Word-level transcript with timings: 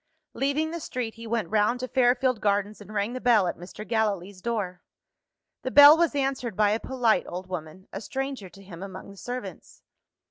Leaving 0.33 0.71
the 0.71 0.79
street, 0.79 1.13
he 1.13 1.27
went 1.27 1.51
round 1.51 1.79
to 1.79 1.87
Fairfield 1.87 2.41
Gardens, 2.41 2.81
and 2.81 2.91
rang 2.91 3.13
the 3.13 3.21
bell 3.21 3.45
at 3.45 3.55
Mr. 3.55 3.87
Gallilee's 3.87 4.41
door. 4.41 4.81
The 5.61 5.69
bell 5.69 5.95
was 5.95 6.15
answered 6.15 6.55
by 6.57 6.71
a 6.71 6.79
polite 6.79 7.27
old 7.29 7.45
woman 7.47 7.87
a 7.93 8.01
stranger 8.01 8.49
to 8.49 8.63
him 8.63 8.81
among 8.81 9.11
the 9.11 9.17
servants. 9.17 9.83